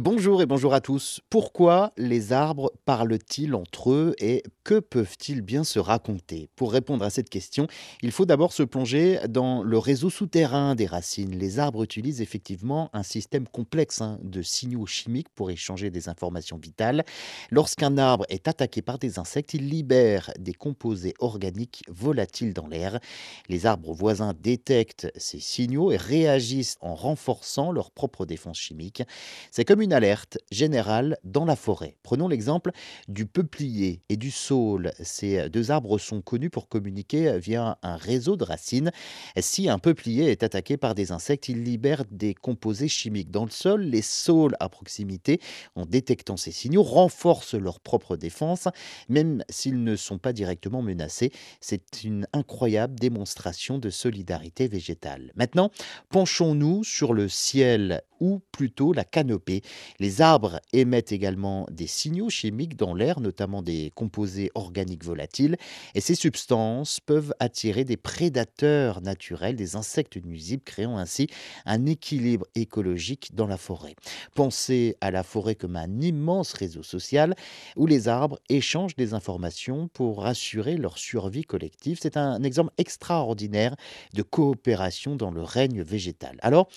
Bonjour 0.00 0.40
et 0.42 0.46
bonjour 0.46 0.74
à 0.74 0.80
tous. 0.80 1.20
Pourquoi 1.28 1.92
les 1.96 2.32
arbres 2.32 2.70
parlent-ils 2.84 3.52
entre 3.56 3.90
eux 3.90 4.14
et 4.20 4.44
que 4.62 4.78
peuvent-ils 4.78 5.42
bien 5.42 5.64
se 5.64 5.80
raconter? 5.80 6.48
Pour 6.54 6.72
répondre 6.72 7.04
à 7.04 7.10
cette 7.10 7.28
question, 7.28 7.66
il 8.00 8.12
faut 8.12 8.24
d'abord 8.24 8.52
se 8.52 8.62
plonger 8.62 9.18
dans 9.28 9.64
le 9.64 9.76
réseau 9.76 10.08
souterrain 10.08 10.76
des 10.76 10.86
racines. 10.86 11.36
Les 11.36 11.58
arbres 11.58 11.82
utilisent 11.82 12.20
effectivement 12.20 12.90
un 12.92 13.02
système 13.02 13.48
complexe 13.48 14.00
hein, 14.00 14.20
de 14.22 14.40
signaux 14.40 14.86
chimiques 14.86 15.30
pour 15.34 15.50
échanger 15.50 15.90
des 15.90 16.08
informations 16.08 16.58
vitales. 16.58 17.04
Lorsqu'un 17.50 17.98
arbre 17.98 18.24
est 18.28 18.46
attaqué 18.46 18.82
par 18.82 19.00
des 19.00 19.18
insectes, 19.18 19.54
il 19.54 19.68
libère 19.68 20.30
des 20.38 20.54
composés 20.54 21.14
organiques 21.18 21.82
volatiles 21.88 22.54
dans 22.54 22.68
l'air. 22.68 23.00
Les 23.48 23.66
arbres 23.66 23.94
voisins 23.94 24.32
détectent 24.40 25.10
ces 25.16 25.40
signaux 25.40 25.90
et 25.90 25.96
réagissent 25.96 26.76
en 26.82 26.94
renforçant 26.94 27.72
leur 27.72 27.90
propre 27.90 28.26
défense 28.26 28.58
chimique. 28.58 29.02
C'est 29.50 29.64
comme 29.64 29.82
une 29.82 29.87
alerte 29.92 30.38
générale 30.50 31.18
dans 31.24 31.44
la 31.44 31.56
forêt. 31.56 31.96
Prenons 32.02 32.28
l'exemple 32.28 32.70
du 33.08 33.26
peuplier 33.26 34.02
et 34.08 34.16
du 34.16 34.30
saule. 34.30 34.92
Ces 35.02 35.48
deux 35.48 35.70
arbres 35.70 35.98
sont 35.98 36.22
connus 36.22 36.50
pour 36.50 36.68
communiquer 36.68 37.38
via 37.38 37.78
un 37.82 37.96
réseau 37.96 38.36
de 38.36 38.44
racines. 38.44 38.90
Si 39.38 39.68
un 39.68 39.78
peuplier 39.78 40.30
est 40.30 40.42
attaqué 40.42 40.76
par 40.76 40.94
des 40.94 41.12
insectes, 41.12 41.48
il 41.48 41.62
libère 41.62 42.04
des 42.10 42.34
composés 42.34 42.88
chimiques 42.88 43.30
dans 43.30 43.44
le 43.44 43.50
sol. 43.50 43.82
Les 43.82 44.02
saules 44.02 44.56
à 44.60 44.68
proximité, 44.68 45.40
en 45.74 45.86
détectant 45.86 46.36
ces 46.36 46.52
signaux, 46.52 46.82
renforcent 46.82 47.54
leur 47.54 47.80
propre 47.80 48.16
défense, 48.16 48.68
même 49.08 49.44
s'ils 49.48 49.82
ne 49.82 49.96
sont 49.96 50.18
pas 50.18 50.32
directement 50.32 50.82
menacés. 50.82 51.32
C'est 51.60 52.04
une 52.04 52.26
incroyable 52.32 52.98
démonstration 52.98 53.78
de 53.78 53.90
solidarité 53.90 54.68
végétale. 54.68 55.32
Maintenant, 55.34 55.70
penchons-nous 56.10 56.84
sur 56.84 57.14
le 57.14 57.28
ciel 57.28 58.02
ou 58.20 58.40
plutôt 58.52 58.92
la 58.92 59.04
canopée. 59.04 59.62
Les 59.98 60.20
arbres 60.20 60.60
émettent 60.72 61.12
également 61.12 61.66
des 61.70 61.86
signaux 61.86 62.30
chimiques 62.30 62.76
dans 62.76 62.94
l'air, 62.94 63.20
notamment 63.20 63.62
des 63.62 63.92
composés 63.94 64.50
organiques 64.54 65.04
volatiles, 65.04 65.56
et 65.94 66.00
ces 66.00 66.14
substances 66.14 67.00
peuvent 67.00 67.34
attirer 67.40 67.84
des 67.84 67.96
prédateurs 67.96 69.00
naturels, 69.00 69.56
des 69.56 69.76
insectes 69.76 70.16
nuisibles, 70.24 70.62
créant 70.64 70.98
ainsi 70.98 71.28
un 71.66 71.86
équilibre 71.86 72.46
écologique 72.54 73.34
dans 73.34 73.46
la 73.46 73.56
forêt. 73.56 73.94
Pensez 74.34 74.96
à 75.00 75.10
la 75.10 75.22
forêt 75.22 75.54
comme 75.54 75.76
un 75.76 76.00
immense 76.00 76.52
réseau 76.52 76.82
social 76.82 77.34
où 77.76 77.86
les 77.86 78.08
arbres 78.08 78.38
échangent 78.48 78.96
des 78.96 79.14
informations 79.14 79.88
pour 79.88 80.26
assurer 80.26 80.76
leur 80.76 80.98
survie 80.98 81.44
collective. 81.44 81.98
C'est 82.00 82.16
un 82.16 82.42
exemple 82.42 82.72
extraordinaire 82.78 83.76
de 84.14 84.22
coopération 84.22 85.16
dans 85.16 85.30
le 85.30 85.42
règne 85.42 85.82
végétal. 85.82 86.38
Alors, 86.42 86.68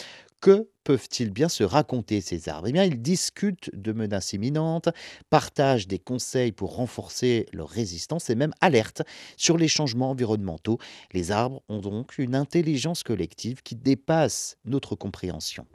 que 0.42 0.70
peuvent-ils 0.84 1.31
bien 1.31 1.50
se 1.50 1.64
raconter 1.64 2.22
ces 2.22 2.50
arbres? 2.50 2.67
Eh 2.67 2.72
bien, 2.73 2.84
ils 2.84 3.02
discutent 3.02 3.70
de 3.73 3.94
menaces 3.94 4.34
imminentes, 4.34 4.89
partagent 5.30 5.88
des 5.88 6.00
conseils 6.00 6.52
pour 6.52 6.75
renforcer 6.75 7.45
leur 7.53 7.70
résistance 7.70 8.30
et 8.30 8.36
même 8.36 8.53
alertent 8.61 9.03
sur 9.38 9.58
les 9.58 9.67
changements 9.67 10.09
environnementaux. 10.11 10.80
Les 11.14 11.31
arbres 11.31 11.61
ont 11.70 11.80
donc 11.80 12.17
une 12.17 12.36
intelligence 12.36 13.03
collective 13.03 13.61
qui 13.64 13.75
dépasse 13.75 14.58
notre 14.66 14.95
compréhension. 14.95 15.66